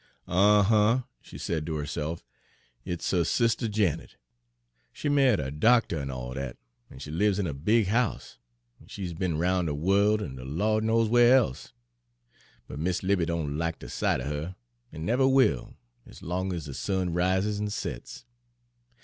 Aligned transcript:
"Uhhuh!" 0.27 1.03
she 1.21 1.37
said 1.37 1.63
to 1.67 1.75
herself, 1.75 2.25
"it's 2.83 3.11
huh 3.11 3.23
sister 3.23 3.67
Janet! 3.67 4.17
She 4.91 5.09
ma'ied 5.09 5.37
a 5.39 5.51
doctuh, 5.51 6.01
an' 6.01 6.09
all 6.09 6.33
dat, 6.33 6.57
an' 6.89 6.97
she 6.97 7.11
lives 7.11 7.37
in 7.37 7.45
a 7.45 7.53
big 7.53 7.85
house, 7.85 8.39
an' 8.79 8.87
she's 8.87 9.13
be'n 9.13 9.37
roun' 9.37 9.67
de 9.67 9.75
worl' 9.75 10.23
an 10.23 10.37
de 10.37 10.43
Lawd 10.43 10.83
knows 10.83 11.07
where 11.07 11.43
e'se: 11.47 11.71
but 12.67 12.79
Mis' 12.79 13.03
'Livy 13.03 13.27
don' 13.27 13.59
like 13.59 13.77
de 13.77 13.89
sight 13.89 14.21
er 14.21 14.23
her, 14.25 14.55
an' 14.91 15.05
never 15.05 15.27
will, 15.27 15.75
ez 16.07 16.23
long 16.23 16.51
ez 16.51 16.65
de 16.65 16.73
sun 16.73 17.13
rises 17.13 17.61
an' 17.61 17.69
sets. 17.69 18.25